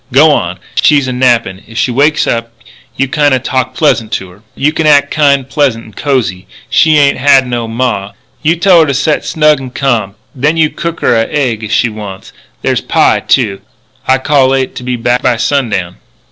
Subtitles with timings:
[0.11, 0.59] "G'wan up.
[0.81, 1.61] She's a nappin'.
[1.67, 2.51] If she wakes up
[2.97, 4.41] you kinda talk pleasant to her.
[4.55, 6.47] You act kind pleasant and cosy.
[6.71, 8.13] She ain't had no ma.
[8.41, 10.15] You tell her to set snug and ca'm.
[10.33, 12.33] Then you cook her a egg if she wants it.
[12.63, 13.61] There's pie, too.
[14.07, 15.97] I cal'late to be back by sundown."